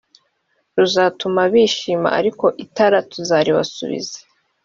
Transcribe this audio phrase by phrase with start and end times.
[0.77, 4.17] ruzatuma bishima ariko itara tuzaribasubiza